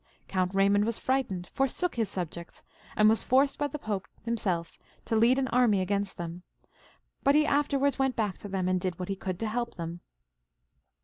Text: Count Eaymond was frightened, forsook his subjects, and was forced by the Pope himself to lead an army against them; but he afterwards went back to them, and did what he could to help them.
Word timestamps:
Count 0.27 0.53
Eaymond 0.53 0.83
was 0.83 0.97
frightened, 0.97 1.45
forsook 1.53 1.93
his 1.93 2.09
subjects, 2.09 2.63
and 2.95 3.07
was 3.07 3.21
forced 3.21 3.59
by 3.59 3.67
the 3.67 3.77
Pope 3.77 4.07
himself 4.23 4.79
to 5.05 5.15
lead 5.15 5.37
an 5.37 5.47
army 5.49 5.79
against 5.79 6.17
them; 6.17 6.41
but 7.21 7.35
he 7.35 7.45
afterwards 7.45 7.99
went 7.99 8.15
back 8.15 8.35
to 8.39 8.47
them, 8.47 8.67
and 8.67 8.81
did 8.81 8.97
what 8.97 9.09
he 9.09 9.15
could 9.15 9.37
to 9.37 9.47
help 9.47 9.75
them. 9.75 9.99